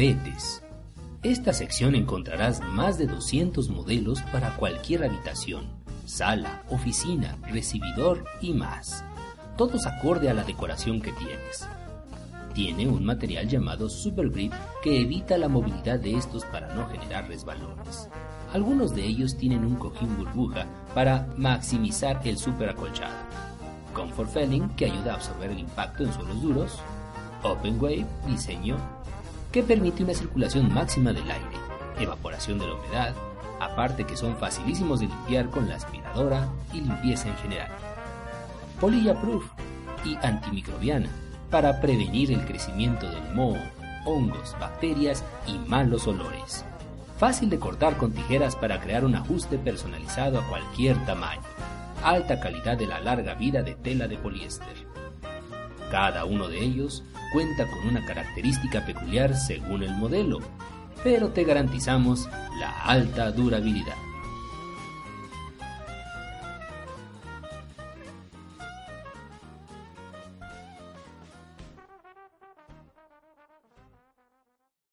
[0.00, 0.62] Tapetes.
[1.22, 5.68] Esta sección encontrarás más de 200 modelos para cualquier habitación,
[6.06, 9.04] sala, oficina, recibidor y más.
[9.58, 11.68] Todos acorde a la decoración que tienes.
[12.54, 17.28] Tiene un material llamado Super Grip que evita la movilidad de estos para no generar
[17.28, 18.08] resbalones.
[18.54, 20.64] Algunos de ellos tienen un cojín burbuja
[20.94, 23.18] para maximizar el super acolchado.
[23.92, 26.78] Comfort Felling que ayuda a absorber el impacto en suelos duros.
[27.42, 28.78] Open Wave diseño
[29.52, 31.56] que permite una circulación máxima del aire,
[31.98, 33.14] evaporación de la humedad,
[33.60, 37.68] aparte que son facilísimos de limpiar con la aspiradora y limpieza en general.
[38.80, 39.44] Polilla Proof
[40.04, 41.10] y antimicrobiana
[41.50, 43.58] para prevenir el crecimiento del moho,
[44.06, 46.64] hongos, bacterias y malos olores.
[47.18, 51.42] Fácil de cortar con tijeras para crear un ajuste personalizado a cualquier tamaño.
[52.02, 54.74] Alta calidad de la larga vida de tela de poliéster.
[55.90, 60.40] Cada uno de ellos cuenta con una característica peculiar según el modelo,
[61.02, 62.28] pero te garantizamos
[62.58, 63.96] la alta durabilidad.